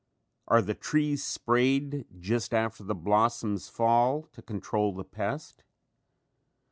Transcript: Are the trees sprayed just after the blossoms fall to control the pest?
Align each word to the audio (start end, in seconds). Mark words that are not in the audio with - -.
Are 0.47 0.63
the 0.63 0.73
trees 0.73 1.23
sprayed 1.23 2.07
just 2.19 2.55
after 2.55 2.83
the 2.83 2.95
blossoms 2.95 3.69
fall 3.69 4.23
to 4.31 4.41
control 4.41 4.95
the 4.95 5.03
pest? 5.05 5.63